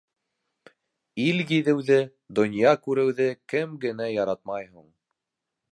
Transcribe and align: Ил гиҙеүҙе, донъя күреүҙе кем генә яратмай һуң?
Ил 1.25 1.41
гиҙеүҙе, 1.51 1.99
донъя 2.41 2.73
күреүҙе 2.87 3.29
кем 3.53 3.79
генә 3.87 4.13
яратмай 4.15 4.71
һуң? 4.73 4.89